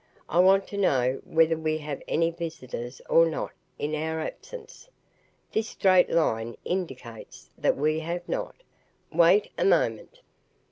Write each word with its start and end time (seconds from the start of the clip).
I 0.27 0.39
want 0.39 0.65
to 0.69 0.79
know 0.79 1.21
whether 1.25 1.55
we 1.55 1.77
have 1.77 2.01
any 2.07 2.31
visitors 2.31 3.03
or 3.07 3.27
not 3.27 3.51
in 3.77 3.93
our 3.93 4.19
absence. 4.19 4.89
This 5.51 5.67
straight 5.69 6.09
line 6.09 6.57
indicates 6.65 7.51
that 7.55 7.77
we 7.77 7.99
have 7.99 8.27
not. 8.27 8.55
Wait 9.13 9.51
a 9.59 9.63
moment." 9.65 10.21